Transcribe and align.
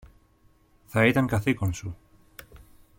Θα 0.87 1.05
ήταν 1.05 1.27
καθήκον 1.27 1.73
σου 1.73 1.95